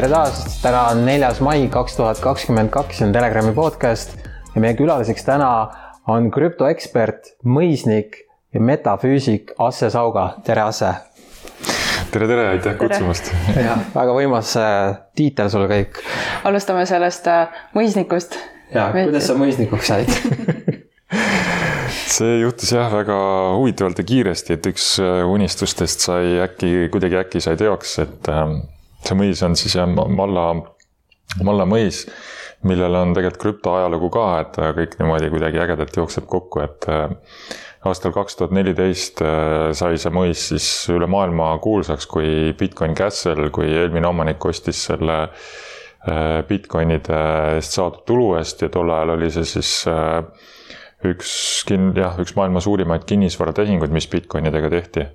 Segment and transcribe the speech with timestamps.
[0.00, 4.14] tere taas, täna on neljas mai kaks tuhat kakskümmend kaks, see on Telegrami podcast
[4.54, 5.48] ja meie külaliseks täna
[6.08, 8.16] on krüptoekspert, mõisnik
[8.56, 10.94] ja metafüüsik Asse Sauga, tere Asse.
[12.14, 13.28] tere, tere, aitäh kutsumast.
[13.58, 16.00] jah, väga võimas äh, tiitel sul kõik.
[16.48, 18.40] alustame sellest äh, mõisnikust.
[18.72, 20.16] ja, kuidas sa mõisnikuks said
[22.16, 23.20] see juhtus jah, väga
[23.60, 28.62] huvitavalt ja kiiresti, et üks äh, unistustest sai äkki, kuidagi äkki sai teoks, et ähm,
[29.04, 30.50] see mõis on siis jah, Malla,
[31.46, 32.04] Malla mõis,
[32.66, 37.12] millel on tegelikult krüptoajalugu ka, et kõik niimoodi kuidagi ägedalt jookseb kokku, et äh,
[37.88, 43.48] aastal kaks tuhat neliteist äh, sai see mõis siis üle maailma kuulsaks kui Bitcoin Castle,
[43.54, 47.22] kui eelmine omanik ostis selle äh, Bitcoinide
[47.56, 49.72] eest saadud tulu eest ja tol ajal oli see siis
[51.06, 51.32] üks
[51.68, 55.06] kin-, jah, üks maailma suurimaid kinnisvaratehinguid, mis Bitcoinidega tehti.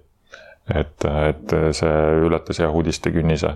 [0.73, 3.51] et, et see ületas jah uudistekünnise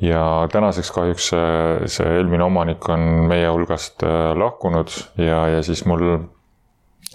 [0.00, 5.84] ja tänaseks kahjuks see, see eelmine omanik on meie hulgast äh, lahkunud ja, ja siis
[5.88, 6.04] mul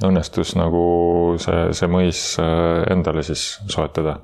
[0.06, 0.84] õnnestus nagu
[1.42, 4.20] see, see mõis äh, endale siis soetada.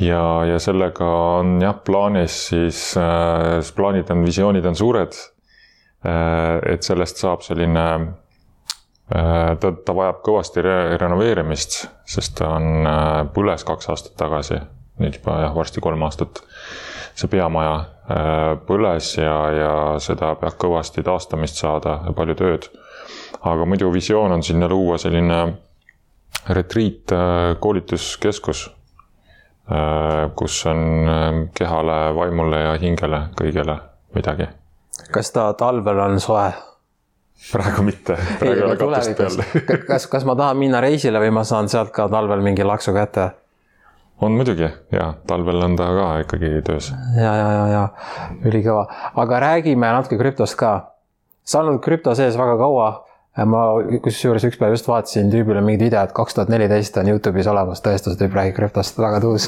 [0.00, 1.08] ja, ja sellega
[1.40, 5.12] on jah, plaanis siis äh,, plaanid on, visioonid on suured
[6.06, 6.72] äh,.
[6.72, 7.86] et sellest saab selline
[9.12, 14.62] äh, ta, ta vajab kõvasti re renoveerimist, sest ta on äh, põles kaks aastat tagasi,
[15.02, 16.46] nüüd juba jah, varsti kolm aastat
[17.18, 22.68] see peamaja äh, põles ja, ja seda peab kõvasti taastamist saada ja palju tööd.
[23.42, 25.40] aga muidu visioon on sinna luua selline
[26.48, 28.68] retriit äh, koolituskeskus,
[29.72, 33.78] äh, kus on kehale, vaimule ja hingele kõigele
[34.14, 34.48] midagi.
[35.12, 36.48] kas ta talvel on soe?
[37.52, 39.82] praegu mitte, praegu ei ole katust peal.
[39.90, 43.30] kas, kas ma tahan minna reisile või ma saan sealt ka talvel mingi laksu kätte?
[44.20, 46.92] On muidugi ja talvel on ta ka ikkagi töös.
[47.16, 47.82] ja, ja, ja, ja
[48.44, 48.86] ülikõva,
[49.16, 50.72] aga räägime natuke krüptost ka.
[51.44, 52.88] sa oled krüpto sees väga kaua.
[53.46, 53.60] ma
[54.02, 57.78] kusjuures üks päev just vaatasin tüübile mingit videot, kaks tuhat neliteist on Youtube'is olemas.
[57.84, 59.46] Tõestus, tüüp räägib krüptost, väga tuus.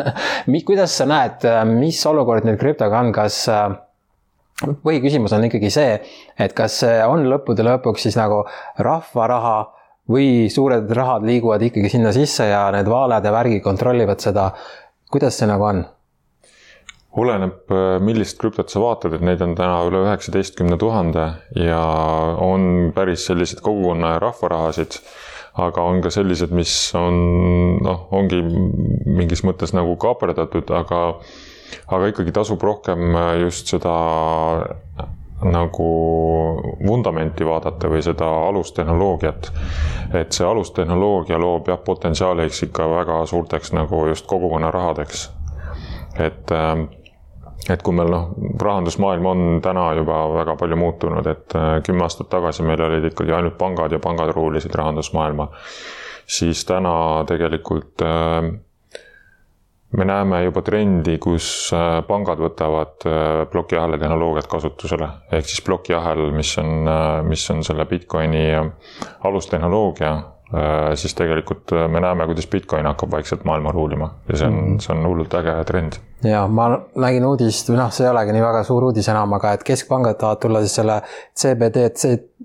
[0.68, 3.42] Kuidas sa näed, mis olukord nüüd krüptoga on, kas
[4.84, 5.98] põhiküsimus on ikkagi see,
[6.40, 8.46] et kas see on lõppude lõpuks siis nagu
[8.80, 9.58] rahva raha
[10.08, 14.50] või suured rahad liiguvad ikkagi sinna sisse ja need vaaled ja värgid kontrollivad seda.
[15.10, 15.84] kuidas see nagu on?
[17.18, 21.24] oleneb, äh, millist krüptot sa vaatad, et neid on täna üle üheksateistkümne tuhande
[21.56, 21.80] ja
[22.44, 25.00] on päris selliseid kogukonna ja rahvarahasid.
[25.58, 27.16] aga on ka sellised, mis on
[27.82, 28.38] noh, ongi
[29.10, 31.00] mingis mõttes nagu kaaperdatud, aga,
[31.90, 33.96] aga ikkagi tasub rohkem just seda
[35.44, 35.88] nagu
[36.86, 39.52] vundamenti vaadata või seda alustehnoloogiat.
[40.14, 45.30] et see alustehnoloogia loob jah, potentsiaaliks ikka väga suurteks nagu just kogukonna rahadeks.
[46.18, 46.82] et, ähm,
[47.70, 52.28] et kui meil noh, rahandusmaailm on täna juba väga palju muutunud, et äh, kümme aastat
[52.28, 55.48] tagasi meil olid ikkagi ainult pangad ja pangad ruulisid rahandusmaailma,
[56.26, 58.58] siis täna tegelikult äh,
[59.96, 66.28] me näeme juba trendi, kus äh, pangad võtavad äh, plokiahela tehnoloogiat kasutusele, ehk siis plokiahel,
[66.36, 68.50] mis on, äh, mis on selle Bitcoini
[69.24, 70.16] alustehnoloogia,
[70.96, 74.06] siis tegelikult me näeme, kuidas Bitcoin hakkab vaikselt maailma ruulima.
[74.30, 74.78] Ja see on, mhm.
[74.80, 76.68] see on hullult äge trend ja ma
[76.98, 80.18] nägin uudist, või noh, see ei olegi nii väga suur uudis enam, aga et keskpangad
[80.18, 80.98] tahavad tulla siis selle
[81.38, 81.84] CBD,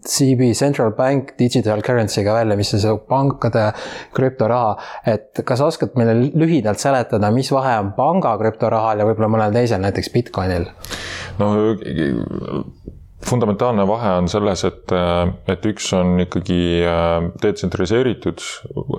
[0.03, 3.65] CB Central Bank Digital Currency'ga välja, mis on see pankade
[4.13, 4.75] krüptoraha.
[5.13, 9.55] et kas sa oskad meile lühidalt seletada, mis vahe on panga krüptorahal ja võib-olla mõnel
[9.55, 10.69] teisel, näiteks Bitcoinil?
[11.39, 11.53] no
[13.29, 14.93] fundamentaalne vahe on selles, et,
[15.47, 18.43] et üks on ikkagi äh, detsentraliseeritud,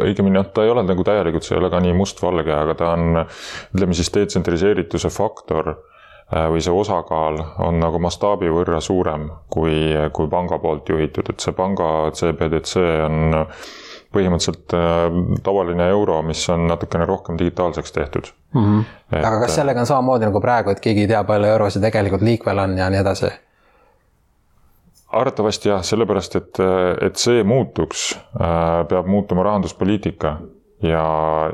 [0.05, 2.93] õigemini noh, ta ei ole nagu täielikult, see ei ole ka nii mustvalge, aga ta
[2.97, 9.79] on ütleme siis detsentraliseerituse faktor äh, või see osakaal on nagu mastaabi võrra suurem kui,
[10.17, 13.41] kui panga poolt juhitud, et see panga CBDC on
[14.15, 15.09] põhimõtteliselt äh,
[15.43, 18.61] tavaline euro, mis on natukene rohkem digitaalseks tehtud mm.
[18.61, 18.93] -hmm.
[19.12, 22.23] Et, aga kas sellega on samamoodi nagu praegu, et keegi ei tea, palju eurosid tegelikult
[22.23, 23.32] liikvel on ja nii edasi?
[25.15, 26.61] Arvatavasti jah, sellepärast et,
[27.07, 30.37] et see muutuks, äh, peab muutuma rahanduspoliitika
[30.85, 31.07] ja,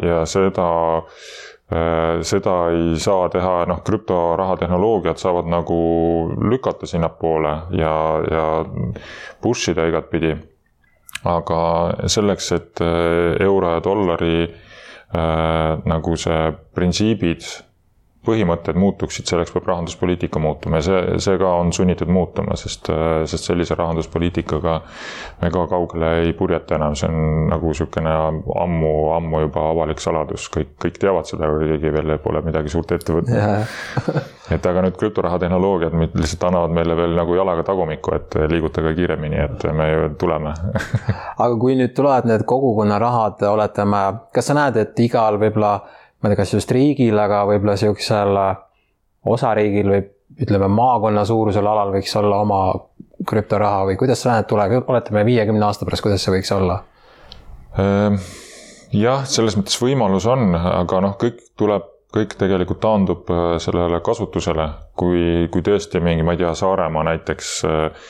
[0.02, 0.68] ja seda,
[1.72, 5.80] äh, seda ei saa teha, noh, krüptoraha tehnoloogiad saavad nagu
[6.52, 7.94] lükata sinnapoole ja,
[8.30, 8.46] ja
[9.42, 10.36] push ida igatpidi.
[11.24, 11.60] aga
[12.08, 14.48] selleks, et äh, euro ja dollari
[15.10, 17.42] nagu see printsiibid
[18.26, 22.90] põhimõtted muutuksid, selleks peab rahanduspoliitika muutuma ja see, see ka on sunnitud muutuma, sest,
[23.30, 24.74] sest sellise rahanduspoliitikaga
[25.40, 30.50] me ka kaugele ei purjeta enam, see on nagu niisugune ammu, ammu juba avalik saladus,
[30.52, 33.72] kõik, kõik teavad seda, aga keegi veel pole midagi suurt ette võtnud.
[34.54, 39.64] et aga nüüd krüptorahatehnoloogiad lihtsalt annavad meile veel nagu jalaga tagumikku, et liigutage kiiremini, et
[39.72, 40.52] me ju tuleme.
[41.44, 45.72] Aga kui nüüd tulevad need kogukonna rahad, oletame, kas sa näed, et igal võib-olla
[46.20, 48.56] ma ei tea, kas just riigil, aga võib-olla niisugusel äh,
[49.30, 50.02] osariigil või
[50.40, 52.60] ütleme, maakonna suurusel alal võiks olla oma
[53.28, 56.78] krüptoraha või kuidas sa näed tulevikus, oletame viiekümne aasta pärast, kuidas see võiks olla?
[57.80, 58.18] Ehm,
[58.96, 64.68] jah, selles mõttes võimalus on, aga noh, kõik tuleb, kõik tegelikult taandub äh, sellele kasutusele,
[64.98, 68.08] kui, kui tõesti mingi, ma ei tea, Saaremaa näiteks äh,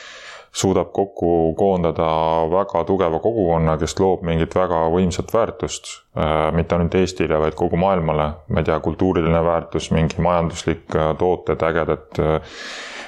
[0.51, 2.07] suudab kokku koondada
[2.51, 7.79] väga tugeva kogukonna, kes loob mingit väga võimsat väärtust, äh, mitte ainult Eestile, vaid kogu
[7.79, 12.57] maailmale, ma ei tea, kultuuriline väärtus, mingi majanduslik äh, tooted, ägedad äh,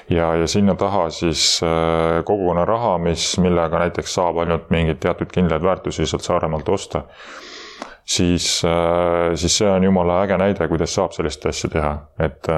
[0.09, 1.59] ja, ja sinna taha siis
[2.27, 7.03] kogukonna raha, mis, millega näiteks saab ainult mingeid teatud kindlaid väärtusi sealt Saaremaalt osta,
[8.03, 8.47] siis,
[9.35, 11.93] siis see on jumala äge näide, kuidas saab sellist asja teha,
[12.23, 12.51] et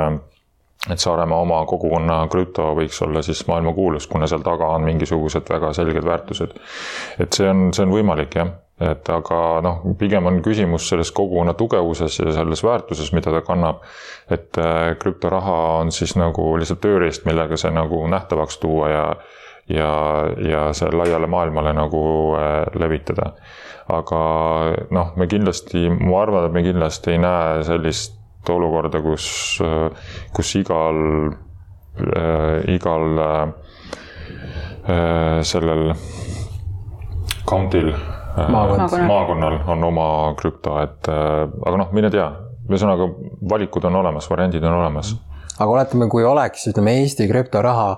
[0.91, 5.73] et Saaremaa oma kogukonna krüpto võiks olla siis maailmakuulus, kuna seal taga on mingisugused väga
[5.73, 6.53] selged väärtused.
[7.19, 8.51] et see on, see on võimalik jah,
[8.85, 13.81] et aga noh, pigem on küsimus selles kogukonna tugevuses ja selles väärtuses, mida ta kannab.
[14.29, 19.07] et äh, krüptoraha on siis nagu lihtsalt tööriist, millega see nagu nähtavaks tuua ja
[19.69, 19.91] ja,
[20.49, 22.01] ja see laiale maailmale nagu
[22.37, 23.31] äh, levitada.
[23.85, 24.19] aga
[24.89, 28.14] noh, me kindlasti, ma arvan, et me kindlasti ei näe sellist
[28.53, 29.25] olukorda, kus,
[30.33, 30.97] kus igal
[31.95, 33.47] äh,, igal äh,
[35.41, 35.95] sellel
[37.45, 37.93] count'il
[38.37, 39.07] äh, Maakond.
[39.07, 42.27] maakonnal on oma krüpto, et äh, aga noh, mine tea,
[42.69, 43.07] ühesõnaga
[43.49, 45.13] valikud on olemas, variandid on olemas.
[45.57, 47.95] aga oletame, kui oleks, ütleme Eesti krüptoraha,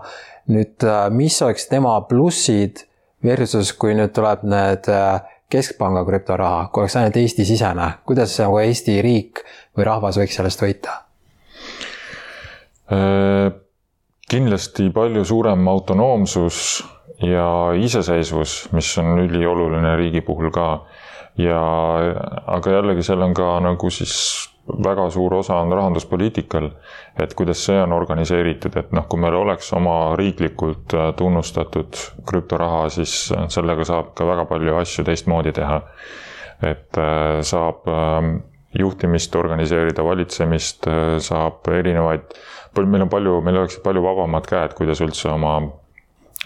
[0.53, 2.85] nüüd äh, mis oleks tema plussid
[3.23, 5.19] versus kui nüüd tuleb need äh,
[5.51, 9.43] keskpanga krüptoraha, kui oleks ainult Eesti-sisene, kuidas nagu Eesti riik
[9.77, 10.97] või rahvas võiks sellest võita?
[12.91, 13.49] Äh,
[14.29, 16.83] kindlasti palju suurem autonoomsus
[17.23, 17.47] ja
[17.79, 20.67] iseseisvus, mis on ülioluline riigi puhul ka.
[21.37, 21.61] ja,
[22.49, 24.13] aga jällegi seal on ka nagu siis
[24.83, 26.69] väga suur osa on rahanduspoliitikal,
[27.19, 32.87] et kuidas see on organiseeritud, et noh, kui meil oleks oma riiklikult äh, tunnustatud krüptoraha,
[32.93, 33.15] siis
[33.53, 35.81] sellega saab ka väga palju asju teistmoodi teha.
[36.65, 38.39] et äh, saab ähm,
[38.79, 42.33] juhtimist organiseerida, valitsemist, äh, saab erinevaid,
[42.77, 45.59] meil on palju, meil oleksid palju vabamad käed, kuidas üldse oma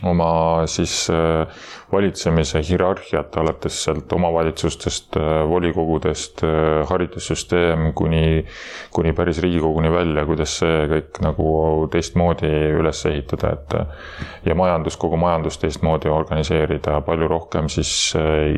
[0.03, 1.47] oma siis äh,
[1.91, 8.45] valitsemise hierarhiat, alates sealt omavalitsustest, äh, volikogudest, äh, haridussüsteem kuni,
[8.93, 11.51] kuni päris Riigikoguni välja, kuidas see kõik nagu
[11.93, 17.91] teistmoodi üles ehitada, et ja majandus, kogu majandus teistmoodi organiseerida, palju rohkem siis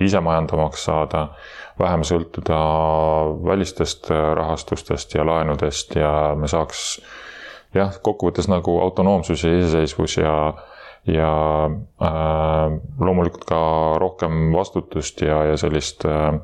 [0.01, 1.27] ise majandamaks saada,
[1.79, 2.59] vähem sõltuda
[3.43, 7.01] välistest rahastustest ja laenudest ja me saaks
[7.73, 10.35] jah, kokkuvõttes nagu autonoomsus ja iseseisvus ja
[11.05, 11.65] ja
[12.01, 13.61] äh, loomulikult ka
[13.99, 16.39] rohkem vastutust ja, ja sellist äh,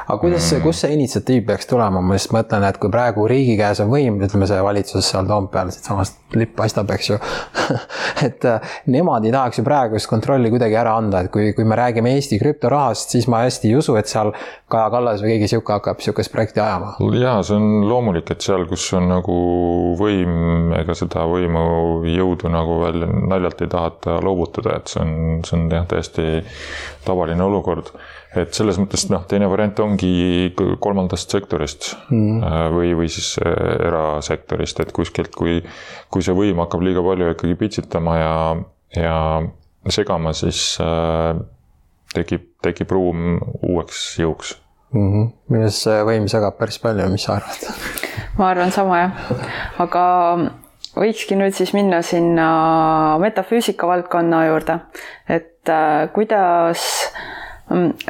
[0.00, 3.56] aga kuidas see, kust see initsiatiiv peaks tulema, ma just mõtlen, et kui praegu riigi
[3.58, 7.18] käes on võim, ütleme see valitsus seal Toompeal, siitsamast lipp paistab, eks ju.
[8.26, 11.76] Et äh, nemad ei tahaks ju praegust kontrolli kuidagi ära anda, et kui, kui me
[11.78, 14.32] räägime Eesti krüptorahast, siis ma hästi ei usu, et seal
[14.72, 16.94] Kaja Kallas või keegi sihuke hakkab sihukest projekti ajama.
[17.18, 19.36] ja see on loomulik, et seal, kus on nagu
[19.98, 21.64] võim, ega seda võimu
[22.08, 25.14] jõudu nagu veel naljalt ei taheta loovutada, et see on,
[25.46, 26.28] see on jah, täiesti
[27.06, 27.92] tavaline olukord
[28.38, 32.44] et selles mõttes noh, teine variant ongi kolmandast sektorist mm.
[32.72, 33.52] või, või siis äh,
[33.88, 35.58] erasektorist, et kuskilt, kui,
[36.12, 38.36] kui see võim hakkab liiga palju ikkagi pitsitama ja,
[38.96, 39.18] ja
[39.92, 41.34] segama, siis äh,
[42.16, 44.56] tekib, tekib ruum uueks jõuks
[44.94, 45.12] mm.
[45.12, 45.30] -hmm.
[45.52, 47.68] minu arust see võim segab päris palju, mis sa arvad?
[48.40, 49.22] ma arvan sama jah,
[49.84, 50.06] aga
[50.96, 52.48] võikski nüüd siis minna sinna
[53.20, 54.80] metafüüsika valdkonna juurde,
[55.28, 57.31] et äh, kuidas Mm,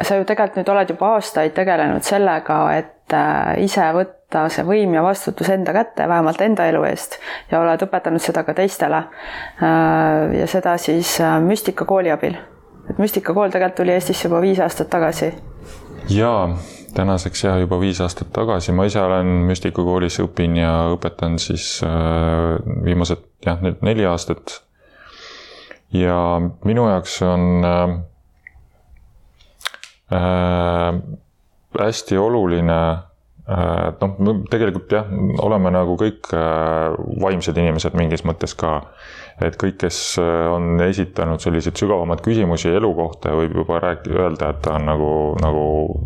[0.01, 4.95] sa ju tegelikult nüüd oled juba aastaid tegelenud sellega, et äh, ise võtta see võim
[4.97, 7.19] ja vastutus enda kätte, vähemalt enda elu eest
[7.51, 9.03] ja oled õpetanud seda ka teistele.
[9.63, 12.37] Äh, ja seda siis äh, müstikakooli abil.
[12.89, 15.33] et müstikakool tegelikult tuli Eestisse juba viis aastat tagasi.
[16.11, 16.49] jaa,
[16.95, 21.79] tänaseks jah, juba viis aastat tagasi, ma ise olen müstikakoolis, õpin ja õpetan siis
[22.83, 24.59] viimased jah, nüüd neli aastat.
[25.93, 26.17] ja
[26.65, 27.63] minu jaoks on
[31.79, 32.79] hästi oluline
[33.43, 35.09] et noh, me tegelikult jah,
[35.43, 36.29] oleme nagu kõik
[37.19, 38.77] vaimsed inimesed mingis mõttes ka.
[39.43, 44.61] et kõik, kes on esitanud selliseid sügavamaid küsimusi elu kohta, võib juba rääkida, öelda, et
[44.63, 45.63] ta on nagu, nagu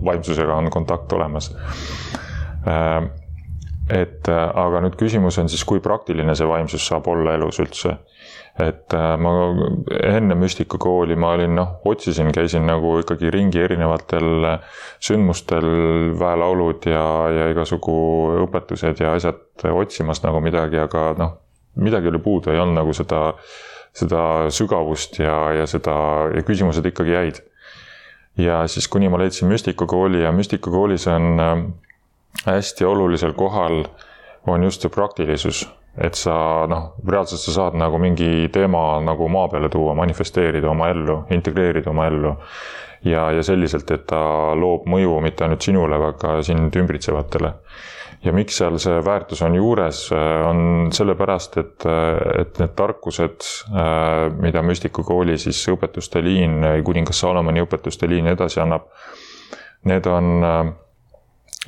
[0.07, 1.51] vaimsusega on kontakt olemas
[3.93, 7.97] et aga nüüd küsimus on siis, kui praktiline see vaimsus saab olla elus üldse
[8.59, 9.31] et äh, ma
[10.03, 14.47] enne müstikakooli ma olin noh, otsisin, käisin nagu ikkagi ringi erinevatel
[15.03, 15.67] sündmustel,
[16.19, 17.97] väelaulud ja, ja igasugu
[18.47, 21.35] õpetused ja asjad otsimas nagu midagi, aga noh,
[21.77, 23.21] midagi oli puudu, ei olnud nagu seda,
[23.95, 24.23] seda
[24.53, 25.97] sügavust ja, ja seda
[26.33, 27.43] ja küsimused ikkagi jäid.
[28.37, 31.55] ja siis, kuni ma leidsin müstikakooli ja müstikakoolis on äh,
[32.45, 33.85] hästi olulisel kohal
[34.47, 35.65] on just see praktilisus
[35.97, 36.33] et sa
[36.69, 41.89] noh, reaalselt sa saad nagu mingi teema nagu maa peale tuua, manifesteerida oma ellu, integreerida
[41.89, 42.35] oma ellu.
[43.05, 44.19] ja, ja selliselt, et ta
[44.57, 47.53] loob mõju mitte ainult sinule, vaid ka sind ümbritsevatele.
[48.25, 50.07] ja miks seal see väärtus on juures,
[50.45, 51.85] on sellepärast, et,
[52.41, 53.45] et need tarkused,
[54.41, 58.89] mida müstikukooli siis õpetuste liin, kuningas Salomoni õpetuste liin edasi annab,
[59.85, 60.45] need on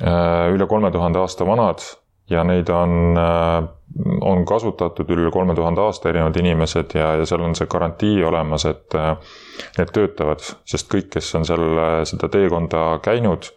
[0.00, 1.82] üle kolme tuhande aasta vanad
[2.30, 3.16] ja neid on
[4.20, 8.66] on kasutatud üle kolme tuhande aasta erinevad inimesed ja, ja seal on see garantii olemas,
[8.70, 9.16] et äh,
[9.78, 13.50] need töötavad, sest kõik, kes on seal äh, seda teekonda käinud,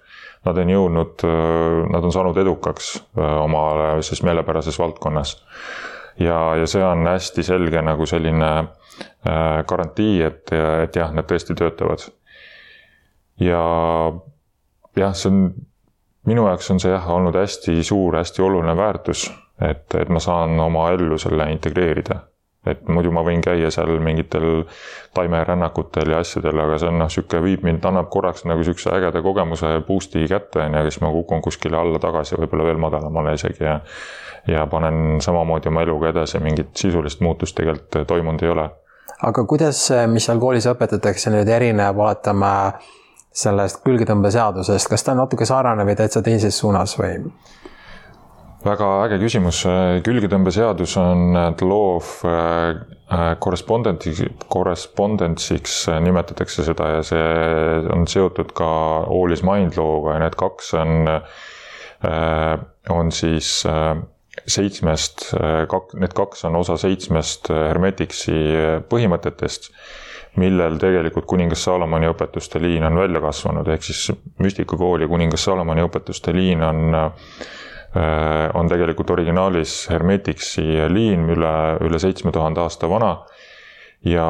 [0.48, 5.38] nad on jõudnud, äh, nad on saanud edukaks omale siis meelepärases valdkonnas.
[6.20, 8.54] ja, ja see on hästi selge nagu selline
[9.68, 12.10] garantii, et, et jah, need tõesti töötavad.
[13.42, 13.62] ja
[14.98, 15.46] jah, see on,
[16.26, 19.28] minu jaoks on see jah, olnud hästi suur, hästi oluline väärtus
[19.62, 22.20] et, et ma saan oma ellu selle integreerida.
[22.64, 24.62] et muidu ma võin käia seal mingitel
[25.14, 29.20] taimerännakutel ja asjadel, aga see on noh, sihuke viib mind, annab korraks nagu sihukese ägeda
[29.22, 33.68] kogemuse boost'i kätte on ju, siis ma kukun kuskile alla tagasi, võib-olla veel madalamale isegi
[33.68, 33.82] ja
[34.48, 38.70] ja panen samamoodi oma eluga edasi, mingit sisulist muutust tegelikult toimunud ei ole.
[39.28, 42.54] aga kuidas, mis seal koolis õpetatakse nüüd erineb, vaatame
[43.34, 47.18] sellest külgetõmbeseadusest, kas ta natuke sarnanev või täitsa teises suunas või?
[48.64, 49.66] väga äge küsimus,
[50.06, 51.36] külgetõmbeseadus on
[51.68, 52.22] loov
[53.40, 57.26] korrespondentsiks, äh, korrespondentsiks nimetatakse seda ja see
[57.94, 58.70] on seotud ka
[59.04, 62.56] All is mind looga ja need kaks on, äh,
[62.90, 63.98] on siis äh,
[64.50, 65.30] seitsmest,
[65.70, 68.34] kak-, need kaks on osa seitsmest Hermetiksi
[68.90, 69.70] põhimõtetest,
[70.42, 74.08] millel tegelikult kuningas Salomoni õpetuste liin on välja kasvanud, ehk siis
[74.42, 76.96] müstikakooli kuningas Salomoni õpetuste liin on
[77.94, 81.54] Äh, on tegelikult originaalis Hermetixi liin üle,
[81.86, 83.18] üle seitsme tuhande aasta vana.
[84.04, 84.26] ja,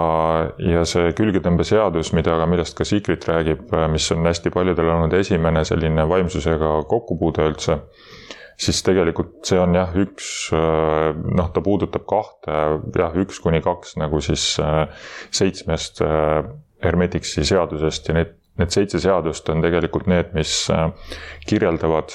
[0.60, 5.64] ja see külgetõmbeseadus, mida, millest ka Secret räägib, äh, mis on hästi paljudel olnud esimene
[5.66, 7.80] selline vaimsusega kokkupuude üldse,
[8.60, 12.60] siis tegelikult see on jah, üks äh, noh, ta puudutab kahte,
[13.00, 14.54] jah, üks kuni kaks nagu siis
[15.34, 16.04] seitsmest
[16.84, 20.66] Hermetixi seadusest ja need, need seitse seadust on tegelikult need, mis
[21.48, 22.12] kirjeldavad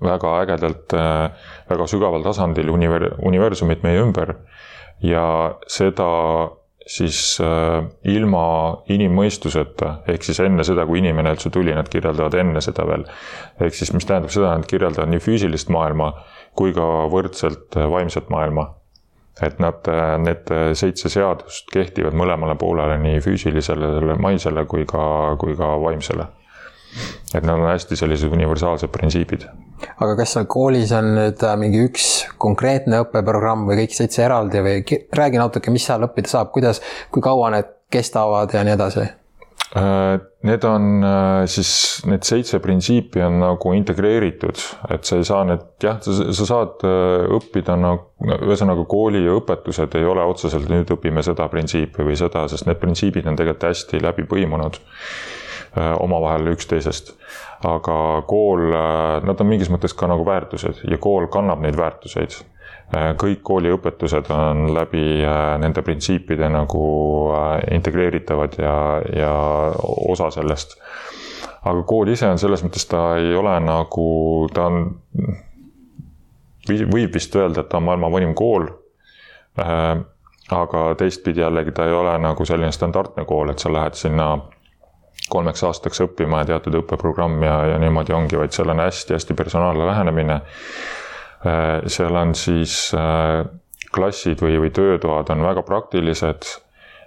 [0.00, 1.30] väga ägedalt, äh,
[1.68, 4.36] väga sügaval tasandil univer-, universumit meie ümber.
[5.02, 6.08] Ja seda
[6.86, 8.44] siis äh, ilma
[8.90, 13.06] inimmõistuseta, ehk siis enne seda, kui inimene üldse tuli, nad kirjeldavad enne seda veel.
[13.60, 16.12] ehk siis, mis tähendab seda, nad kirjeldavad nii füüsilist maailma
[16.58, 18.72] kui ka võrdselt äh, vaimset maailma.
[19.42, 19.86] et nad,
[20.20, 25.02] need seitse seadust kehtivad mõlemale poolele, nii füüsilisele, maisele kui ka,
[25.40, 26.26] kui ka vaimsele
[27.34, 29.46] et nad on hästi sellised universaalsed printsiibid.
[29.92, 32.10] aga kas seal koolis on nüüd äh, mingi üks
[32.42, 37.24] konkreetne õppeprogramm või kõik seitse eraldi või räägi natuke, mis seal õppida saab, kuidas, kui
[37.24, 39.08] kaua need kestavad ja nii edasi?
[39.72, 41.72] Äh, need on äh, siis,
[42.06, 47.78] need seitse printsiipi on nagu integreeritud, et sa ei saa need, jah, sa saad õppida
[47.80, 52.82] nagu, ühesõnaga kooli õpetused ei ole otseselt nüüd õpime seda printsiipi või seda, sest need
[52.84, 54.78] printsiibid on tegelikult hästi läbi põimunud
[55.76, 57.14] omavahel üksteisest.
[57.64, 62.34] aga kool, äh, nad on mingis mõttes ka nagu väärtused ja kool kannab neid väärtuseid.
[62.90, 65.22] Äh, kõik kooliõpetused on läbi
[65.62, 66.82] nende printsiipide nagu
[67.70, 68.76] integreeritavad ja,
[69.14, 69.32] ja
[70.08, 70.76] osa sellest.
[71.64, 74.96] aga kool ise on selles mõttes, ta ei ole nagu, ta on,
[76.68, 78.66] võib vist öelda, et ta on maailma vanim kool
[80.50, 84.38] aga teistpidi jällegi ta ei ole nagu selline standardne kool, et sa lähed sinna
[85.32, 89.88] kolmeks aastaks õppima ja teatud õppeprogramm ja, ja niimoodi ongi, vaid seal on hästi-hästi personaalne
[89.88, 90.40] lähenemine.
[91.46, 93.40] Äh, seal on siis äh,
[93.92, 96.58] klassid või, või töötoad on väga praktilised.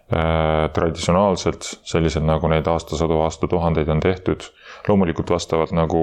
[0.06, 4.44] traditsionaalselt, sellised nagu neid aastasadu, aastatuhandeid on tehtud.
[4.88, 6.02] loomulikult vastavalt nagu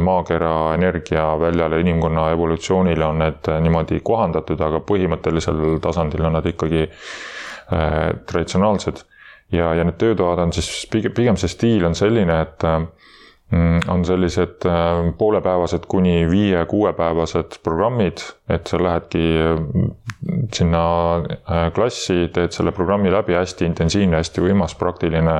[0.00, 6.86] maakera energiaväljale, inimkonna evolutsioonile on need niimoodi kohandatud, aga põhimõttelisel tasandil on nad ikkagi
[8.30, 9.02] traditsionaalsed.
[9.52, 12.66] Ja, ja need töötoad on siis pigem, pigem see stiil on selline, et
[13.50, 19.24] Mm, on sellised äh, poolepäevased kuni viie-kuuepäevased programmid, et sa lähedki
[19.58, 19.88] mm,
[20.54, 20.82] sinna
[21.16, 25.34] äh, klassi, teed selle programmi läbi, hästi intensiivne, hästi võimas, praktiline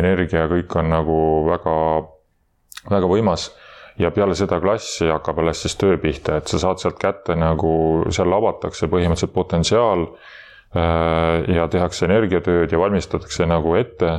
[0.00, 1.18] energia, kõik on nagu
[1.50, 1.76] väga,
[2.96, 3.50] väga võimas.
[4.00, 7.74] Ja peale seda klassi hakkab alles siis töö pihta, et sa saad sealt kätte nagu,
[8.08, 10.34] seal avatakse põhimõtteliselt potentsiaal äh,
[10.74, 14.10] ja tehakse energiatööd ja valmistatakse nagu ette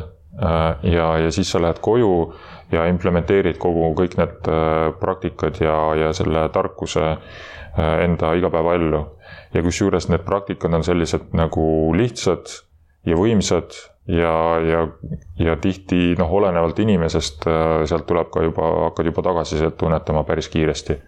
[0.84, 2.34] ja, ja siis sa lähed koju
[2.72, 9.06] ja implementeerid kogu, kõik need äh, praktikad ja, ja selle tarkuse äh, enda igapäevaellu.
[9.54, 12.52] ja kusjuures need praktikad on sellised nagu lihtsad
[13.06, 13.74] ja võimsad
[14.08, 14.88] ja, ja,
[15.40, 20.50] ja tihti noh, olenevalt inimesest äh, sealt tuleb ka juba, hakkad juba tagasisidet tunnetama päris
[20.50, 21.02] kiiresti.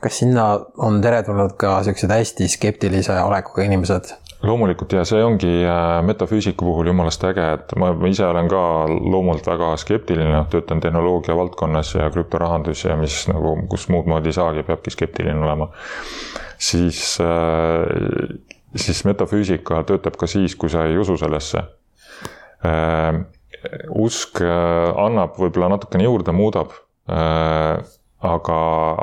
[0.00, 4.14] kas sinna on teretulnud ka siuksed hästi skeptilise olekuga inimesed?
[4.42, 9.46] Loomulikult ja see ongi äh, metafüüsika puhul jumalast äge, et ma ise olen ka loomult
[9.48, 14.62] väga skeptiline, töötan tehnoloogia valdkonnas ja krüptorahandus ja mis nagu, kus muud moodi ei saagi,
[14.68, 15.70] peabki skeptiline olema.
[16.58, 18.38] siis, äh,
[18.76, 21.64] siis metafüüsika töötab ka siis, kui sa ei usu sellesse.
[22.66, 23.24] Äh,
[23.98, 26.76] usk annab võib-olla natukene juurde, muudab
[28.22, 28.58] aga,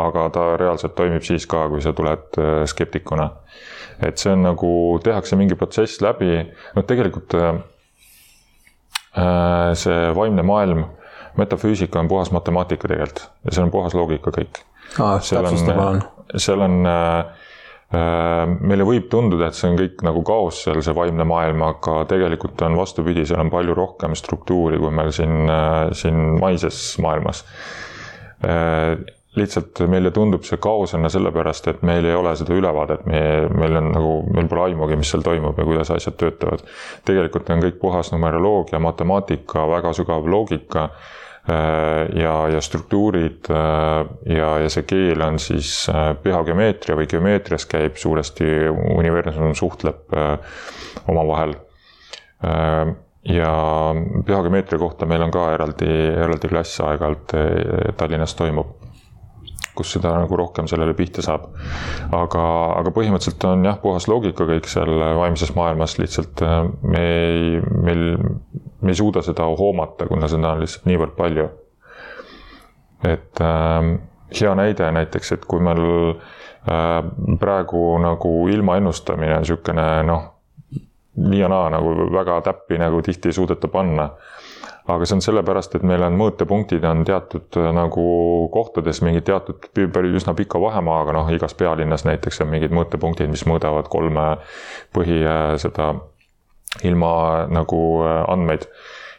[0.07, 3.29] aga ta reaalselt toimib siis ka, kui sa tuled skeptikuna.
[4.03, 4.71] Et see on nagu,
[5.03, 6.41] tehakse mingi protsess läbi,
[6.75, 7.61] noh, tegelikult äh,
[9.15, 10.83] äh, see vaimne maailm,
[11.39, 13.25] metafüüsika on puhas matemaatika tegelikult.
[13.45, 14.61] Ja see on puhas loogika kõik.
[15.23, 16.03] seal on,
[16.35, 17.47] seal on äh,
[17.95, 22.01] äh, meile võib tunduda, et see on kõik nagu kaos seal, see vaimne maailm, aga
[22.11, 27.45] tegelikult on vastupidi, seal on palju rohkem struktuuri, kui meil siin, äh, siin maises maailmas
[29.35, 33.19] lihtsalt meile tundub see kaosena sellepärast, et meil ei ole seda ülevaadet, me,
[33.57, 36.63] meil on nagu, meil pole aimugi, mis seal toimub ja kuidas asjad töötavad.
[37.05, 44.51] tegelikult on kõik puhas numeroloogia, matemaatika, väga sügav loogika äh, ja, ja struktuurid äh, ja,
[44.63, 48.49] ja see keel on siis äh, pühageomeetria või geomeetrias käib suuresti,
[48.95, 50.15] universum suhtleb
[51.11, 51.55] omavahel
[53.25, 53.51] ja
[54.25, 57.33] pühageomeetria kohta meil on ka eraldi, eraldi klass aeg-ajalt
[57.97, 58.75] Tallinnas toimub
[59.75, 61.47] kus seda nagu rohkem sellele pihta saab.
[62.15, 62.45] aga,
[62.79, 68.05] aga põhimõtteliselt on jah, puhas loogika kõik seal vaimses maailmas, lihtsalt äh, me ei, meil,
[68.81, 71.49] me ei suuda seda hoomata, kuna seda on lihtsalt niivõrd palju.
[73.05, 73.91] et äh,
[74.39, 75.83] hea näide näiteks, et kui meil
[76.15, 77.01] äh,
[77.39, 80.31] praegu nagu ilma ennustamine on niisugune noh,
[81.15, 84.09] nii ja naa nagu väga täppi nagu tihti ei suudeta panna
[84.87, 88.05] aga see on sellepärast, et meil on mõõtepunktid on teatud äh, nagu
[88.53, 93.89] kohtades mingid teatud üsna pika vahemaaga, noh, igas pealinnas näiteks on mingid mõõtepunktid, mis mõõdavad
[93.89, 94.27] kolme
[94.93, 95.93] põhi äh, seda
[96.85, 97.11] ilma
[97.49, 98.69] nagu äh, andmeid.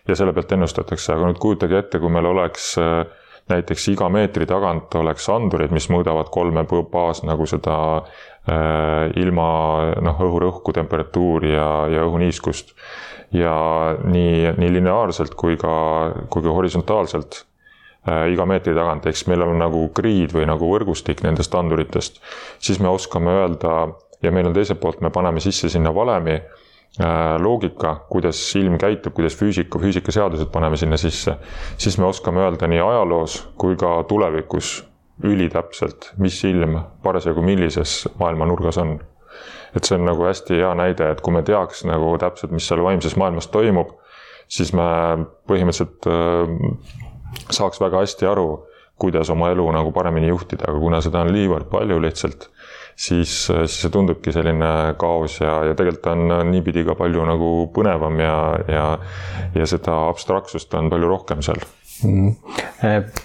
[0.07, 2.77] ja selle pealt ennustatakse, aga nüüd kujutage ette, kui meil oleks
[3.51, 9.49] näiteks iga meetri tagant oleks andurid, mis mõõdavad kolme baas nagu seda äh, ilma
[10.03, 12.75] noh, õhurõhku, temperatuuri ja, ja õhuniiskust.
[13.35, 13.57] Ja
[14.07, 15.75] nii, nii lineaarselt kui ka,
[16.31, 17.41] kui ka horisontaalselt
[18.09, 22.23] äh, iga meetri tagant, ehk siis meil on nagu grid või nagu võrgustik nendest anduritest,
[22.63, 23.79] siis me oskame öelda
[24.23, 26.39] ja meil on teiselt poolt, me paneme sisse sinna valemi
[27.43, 31.35] loogika, kuidas ilm käitub, kuidas füüsika, füüsikaseadused paneme sinna sisse,
[31.77, 34.79] siis me oskame öelda nii ajaloos kui ka tulevikus
[35.25, 38.99] ülitäpselt, mis ilm parasjagu millises maailmanurgas on.
[39.77, 42.81] Et see on nagu hästi hea näide, et kui me teaks nagu täpselt, mis seal
[42.85, 43.93] vaimses maailmas toimub,
[44.49, 44.87] siis me
[45.51, 46.97] põhimõtteliselt äh,
[47.51, 48.49] saaks väga hästi aru,
[48.97, 52.49] kuidas oma elu nagu paremini juhtida, aga kuna seda on niivõrd palju lihtsalt,
[52.97, 58.21] siis, siis see tundubki selline kaos ja, ja tegelikult on niipidi ka palju nagu põnevam
[58.21, 58.37] ja,
[58.73, 58.87] ja,
[59.55, 61.61] ja seda abstraktsust on palju rohkem seal
[62.05, 62.35] mm..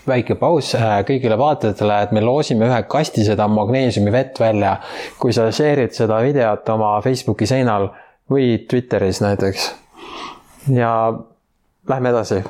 [0.08, 4.78] väike paus äh, kõigile vaatajatele, et me loosime ühe kasti seda magneesiumivett välja.
[5.20, 7.90] kui sa share'id seda videot oma Facebooki seinal
[8.32, 9.72] või Twitteris näiteks.
[10.76, 11.14] ja
[11.90, 12.44] lähme edasi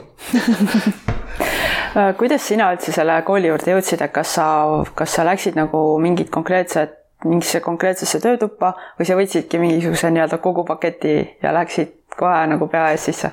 [1.96, 4.48] äh, kuidas sina üldse selle kooli juurde jõudsid, et kas sa,
[4.96, 10.66] kas sa läksid nagu mingit konkreetset, mingisse konkreetsesse töötuppa või sa võtsidki mingisuguse nii-öelda kogu
[10.68, 13.32] paketi ja läksid kohe nagu pea ees sisse?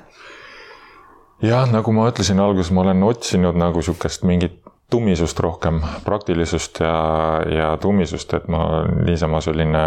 [1.43, 4.59] jah, nagu ma ütlesin alguses, ma olen otsinud nagu sihukest mingit
[4.91, 6.97] tummisust rohkem, praktilisust ja,
[7.53, 9.85] ja tummisust, et ma niisama selline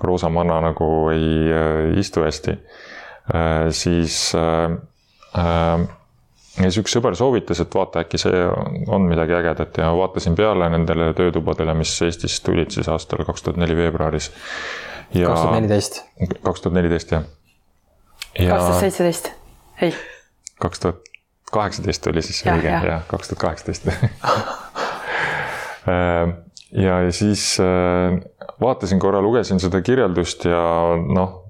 [0.00, 4.76] roosa manna nagu ei äh, istu hästi äh,, siis äh,
[5.38, 5.86] äh,
[6.56, 8.42] ja siis üks sõber soovitas, et vaata, äkki see
[8.92, 13.60] on midagi ägedat ja vaatasin peale nendele töötubadele, mis Eestis tulid siis aastal kaks tuhat
[13.60, 14.30] neli veebruaris.
[15.12, 16.02] kaks tuhat neliteist.
[16.42, 17.26] kaks tuhat neliteist, jah.
[18.38, 19.30] kaks tuhat seitseteist,
[19.82, 19.94] ei.
[20.62, 21.12] kaks tuhat
[21.52, 23.86] kaheksateist oli siis õige, jah, kaks tuhat kaheksateist
[26.76, 28.16] ja, ja siis äh,
[28.60, 30.62] vaatasin korra, lugesin seda kirjeldust ja
[31.06, 31.45] noh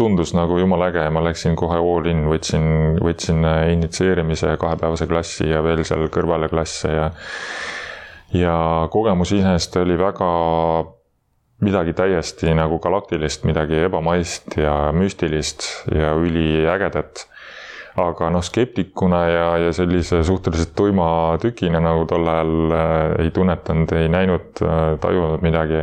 [0.00, 5.08] tundus nagu jumala äge ja ma läksin kohe all in, võtsin, võtsin äh, initsieerimise kahepäevase
[5.10, 7.10] klassi ja veel seal kõrvale klasse ja
[8.32, 8.54] ja
[8.90, 10.30] kogemus iseenesest oli väga
[11.60, 17.26] midagi täiesti nagu galaktilist, midagi ebamaist ja müstilist ja üliägedat.
[18.00, 23.92] aga noh, skeptikuna ja, ja sellise suhteliselt tuima tükina nagu tol ajal äh, ei tunnetanud,
[23.98, 25.82] ei näinud äh,, tajunud midagi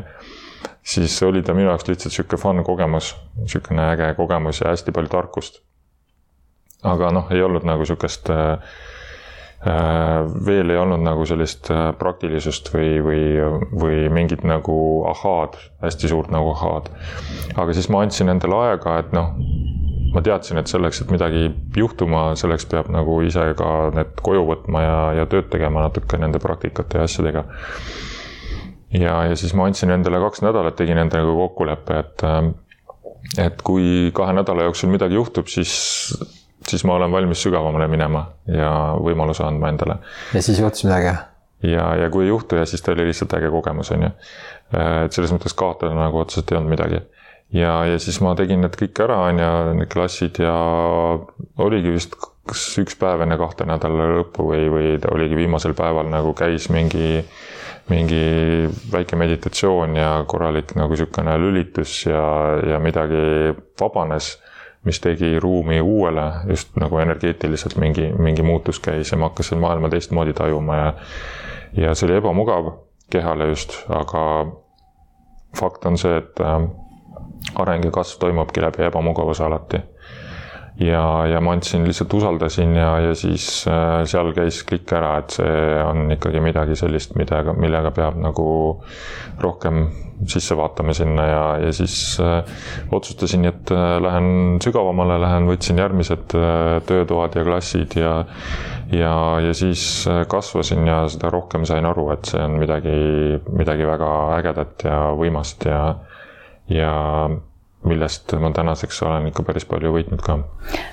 [0.88, 5.12] siis oli ta minu jaoks lihtsalt sihuke fun kogemus, sihukene äge kogemus ja hästi palju
[5.12, 5.62] tarkust.
[6.84, 8.52] aga noh, ei olnud nagu sihukest äh,
[9.68, 13.24] äh, veel ei olnud nagu sellist äh, praktilisust või, või,
[13.84, 14.78] või mingit nagu
[15.12, 16.92] ahaad, hästi suurt nagu ahaad.
[17.56, 19.34] aga siis ma andsin endale aega, et noh,
[20.14, 24.86] ma teadsin, et selleks, et midagi juhtuma, selleks peab nagu ise ka need koju võtma
[24.86, 27.44] ja, ja tööd tegema natuke nende praktikate ja asjadega
[28.94, 34.12] ja, ja siis ma andsin endale kaks nädalat, tegin endaga kokkuleppe, et, äh, et kui
[34.16, 35.74] kahe nädala jooksul midagi juhtub, siis,
[36.68, 38.72] siis ma olen valmis sügavamale minema ja
[39.04, 40.00] võimaluse andma endale.
[40.34, 41.18] ja siis juhtus midagi?
[41.68, 44.16] ja, ja kui ei juhtu ja siis ta oli lihtsalt äge kogemus, on ju.
[44.78, 47.04] Äh, et selles mõttes kaotada nagu otseselt ei olnud midagi.
[47.54, 50.56] ja, ja siis ma tegin need kõik ära, on ju, need klassid ja
[51.64, 56.08] oligi vist kas üks päev enne kahte nädala lõppu või, või ta oligi viimasel päeval
[56.12, 57.24] nagu käis mingi
[57.90, 58.24] mingi
[58.92, 62.24] väike meditatsioon ja korralik nagu niisugune lülitus ja,
[62.68, 64.34] ja midagi vabanes,
[64.84, 69.90] mis tegi ruumi uuele, just nagu energeetiliselt mingi, mingi muutus käis ja ma hakkasin maailma
[69.90, 70.94] teistmoodi tajuma ja
[71.78, 72.72] ja see oli ebamugav
[73.12, 74.24] kehale just, aga
[75.60, 76.62] fakt on see, et äh,
[77.56, 79.82] areng ja kasv toimubki läbi ebamugavuse alati
[80.80, 85.38] ja, ja ma andsin, lihtsalt usaldasin ja, ja siis äh, seal käis klikk ära, et
[85.40, 88.48] see on ikkagi midagi sellist, millega, millega peab nagu
[89.42, 89.88] rohkem
[90.30, 92.40] sisse vaatama sinna ja, ja siis äh,
[92.94, 96.38] otsustasin, et äh, lähen sügavamale, lähen, võtsin järgmised
[96.90, 98.14] töötoad ja klassid ja
[98.94, 99.14] ja,
[99.44, 99.82] ja siis
[100.32, 102.96] kasvasin ja seda rohkem sain aru, et see on midagi,
[103.52, 105.82] midagi väga ägedat ja võimast ja
[106.72, 106.94] ja
[107.86, 110.38] millest ma tänaseks olen ikka päris palju võitnud ka.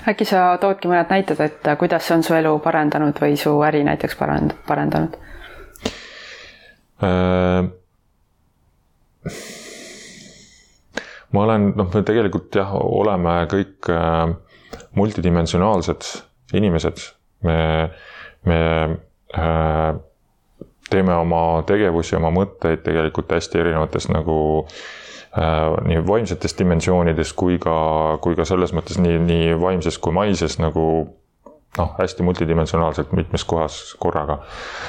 [0.09, 3.83] äkki sa toodki mõned näited, et kuidas see on su elu parendanud või su äri
[3.87, 5.17] näiteks parend-, parendanud
[7.03, 7.65] äh,?
[11.33, 14.35] ma olen, noh, me tegelikult jah, oleme kõik äh,
[14.95, 16.11] multidimensionaalsed
[16.55, 17.01] inimesed.
[17.43, 17.57] me,
[18.45, 18.59] me
[19.35, 19.95] äh,
[20.89, 24.37] teeme oma tegevusi, oma mõtteid tegelikult hästi erinevates nagu
[24.69, 25.04] Äh,
[25.35, 27.75] nii vaimsetes dimensioonides kui ka,
[28.23, 30.85] kui ka selles mõttes nii, nii vaimses kui maises nagu
[31.77, 34.39] noh, hästi multidimensionaalselt mitmes kohas korraga,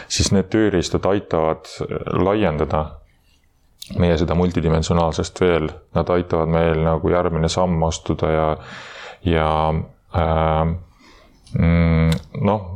[0.08, 1.66] siis need tööriistad aitavad
[2.14, 2.84] laiendada
[3.98, 8.46] meie seda multidimensionaalsest veel, nad aitavad meil nagu järgmine samm astuda ja,
[9.26, 9.50] ja
[10.16, 10.62] äh,
[11.58, 12.10] mm,
[12.46, 12.66] noh,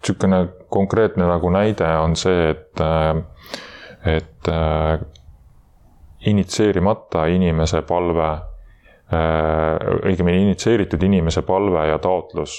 [0.00, 0.40] niisugune
[0.72, 3.20] konkreetne nagu näide on see, et, äh,
[4.16, 5.00] et äh,
[6.26, 8.30] initsieerimata inimese palve,
[9.12, 12.58] äh, õigemini initsieeritud inimese palve ja taotlus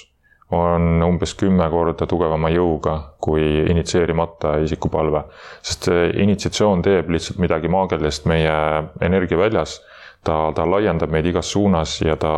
[0.51, 5.23] on umbes kümme korda tugevama jõuga kui initsieerimata isiku palve.
[5.61, 8.57] sest see initsiatsioon teeb lihtsalt midagi maagilist meie
[9.01, 9.79] energiaväljas,
[10.23, 12.33] ta, ta laiendab meid igas suunas ja ta,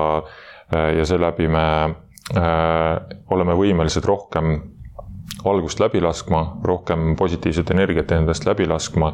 [0.76, 1.66] äh, ja seeläbi me
[2.38, 4.60] äh, oleme võimelised rohkem
[5.46, 9.14] valgust läbi laskma, rohkem positiivset energiat endast läbi laskma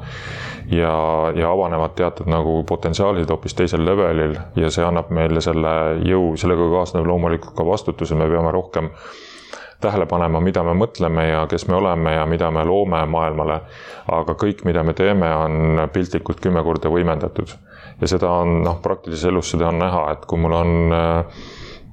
[0.72, 0.94] ja,
[1.36, 5.72] ja avanevad teatud nagu potentsiaalid hoopis teisel levelil ja see annab meile selle
[6.06, 8.92] jõu, sellega kaasneb loomulikult ka vastutuse, me peame rohkem
[9.82, 13.62] tähele panema, mida me mõtleme ja kes me oleme ja mida me loome maailmale.
[14.12, 17.56] aga kõik, mida me teeme, on piltlikult kümme korda võimendatud.
[18.02, 21.26] ja seda on noh, praktilises elus seda on näha, et kui mul on äh,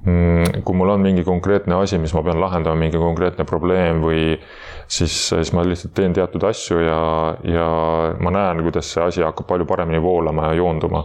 [0.05, 4.37] kui mul on mingi konkreetne asi, mis ma pean lahendama, mingi konkreetne probleem või
[4.87, 6.99] siis, siis ma lihtsalt teen teatud asju ja,
[7.43, 7.67] ja
[8.23, 11.03] ma näen, kuidas see asi hakkab palju paremini voolama ja joonduma.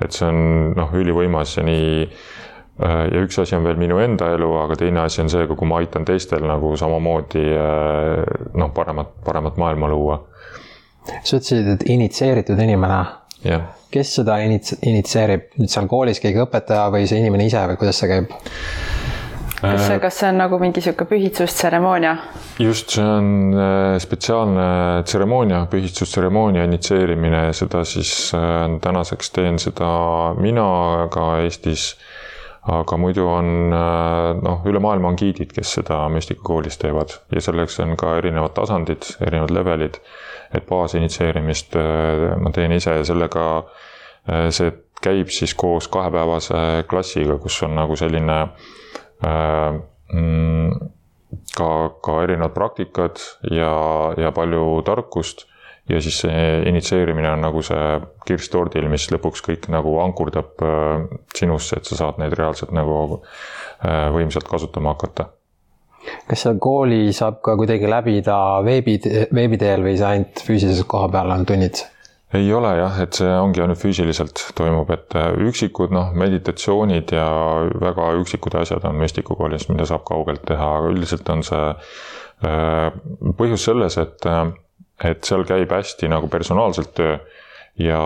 [0.00, 4.30] et see on noh, ülivõimas ja nii äh, ja üks asi on veel minu enda
[4.36, 9.16] elu, aga teine asi on see, kui ma aitan teistel nagu samamoodi äh, noh, paremat,
[9.24, 10.20] paremat maailma luua.
[11.22, 13.00] sa ütlesid, et initsieeritud inimene
[13.92, 18.02] kes seda inits-, initsieerib, nüüd seal koolis keegi õpetaja või see inimene ise või kuidas
[18.02, 18.32] see käib?
[19.60, 22.16] kas see, kas see on nagu mingi sihuke pühitsustseremoonia?
[22.62, 24.66] just, see on äh, spetsiaalne
[25.08, 29.90] tseremoonia, pühitustseremoonia initsieerimine, seda siis äh, tänaseks teen seda
[30.40, 31.94] mina ka Eestis.
[32.66, 37.78] Aga muidu on äh, noh, üle maailma on giidid, kes seda müstikakoolis teevad ja selleks
[37.84, 40.00] on ka erinevad tasandid, erinevad levelid.
[40.54, 41.74] et baasinitsieerimist
[42.40, 43.46] ma teen ise ja sellega
[44.54, 44.70] see
[45.02, 48.38] käib siis koos kahepäevase klassiga, kus on nagu selline
[49.24, 49.80] Äh,
[50.12, 50.70] mm,
[51.56, 51.68] ka,
[52.04, 55.46] ka erinevad praktikad ja, ja palju tarkust.
[55.88, 57.86] Ja siis see initsieerimine on nagu see
[58.26, 63.20] kirss tordil, mis lõpuks kõik nagu ankurdab äh, sinusse, et sa saad neid reaalselt nagu
[63.20, 65.30] äh, võimsalt kasutama hakata
[66.26, 69.00] kas seal kooli saab ka kuidagi läbida veebi,
[69.34, 71.82] veebi teel või see ainult füüsiliselt koha peal on tunnid?
[72.36, 77.30] ei ole jah, et see ongi ainult füüsiliselt toimub, et äh, üksikud noh, meditatsioonid ja
[77.80, 81.66] väga üksikud asjad on müstikukoolis, mida saab kaugelt teha, aga üldiselt on see
[82.36, 84.26] põhjus selles, et,
[85.04, 87.18] et seal käib hästi nagu personaalselt töö
[87.78, 88.00] ja,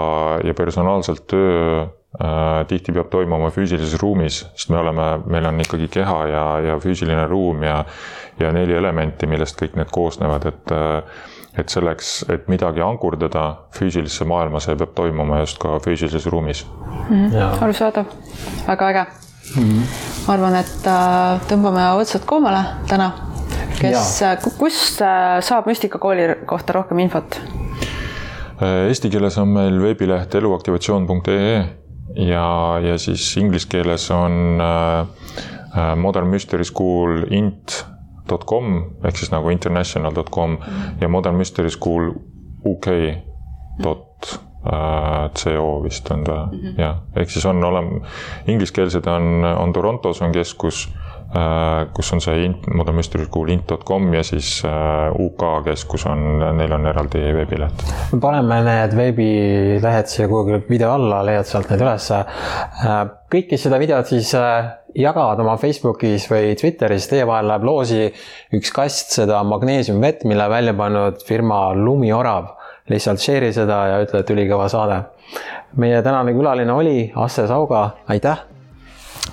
[0.45, 5.89] ja personaalselt töö äh, tihti peab toimuma füüsilises ruumis, sest me oleme, meil on ikkagi
[5.89, 7.85] keha ja, ja füüsiline ruum ja,
[8.41, 14.25] ja neli elementi, millest kõik need koosnevad, et äh, et selleks, et midagi ankurdada füüsilisse
[14.29, 17.31] maailma, see peab toimuma just ka füüsilises ruumis mm.
[17.31, 17.65] -hmm.
[17.65, 18.07] arusaadav,
[18.69, 19.05] väga äge
[19.57, 19.63] mm.
[19.63, 19.83] -hmm.
[20.27, 23.11] ma arvan, et äh, tõmbame otsad koomale täna.
[23.81, 27.41] Kes, äh, kust äh, saab Müstikakooli kohta rohkem infot?
[28.61, 31.55] Eesti keeles on meil veebileht eluaktivatsioon.ee
[32.27, 32.49] ja,
[32.85, 34.61] ja siis inglise keeles on
[35.97, 37.79] Modern Mystery School int
[38.47, 40.59] .com ehk siis nagu international.com
[41.01, 42.13] ja Modern Mystery School
[42.67, 42.93] UK
[43.83, 44.41] dot
[45.41, 46.81] CO vist on ta mm -hmm.
[46.81, 48.01] jah, ehk siis on olema,
[48.47, 50.93] ingliskeelsed on, on Torontos on keskus,
[51.95, 56.25] kus on see int, Modern Mystery School int.com ja siis UK keskus on,
[56.59, 57.85] neil on eraldi veebileht.
[58.13, 62.19] me paneme need veebilehed siia kuhugi video alla, leiad sealt need ülesse.
[63.31, 64.35] kõik, kes seda videot siis
[64.99, 68.09] jagavad oma Facebookis või Twitteris, teie vahel läheb loosi
[68.57, 72.57] üks kast seda magneesiumvett, mille välja pannud firma Lumiorav.
[72.91, 75.03] lihtsalt share'i seda ja ütle, et ülikõva saade.
[75.77, 78.47] meie tänane külaline oli Asse Sauga, aitäh!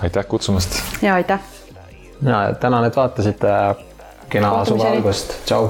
[0.04, 0.84] aitäh kutsumast!
[1.02, 1.57] ja aitäh!
[2.22, 3.76] Ja tänan, et vaatasite.
[4.30, 5.70] kena suve algust, tšau!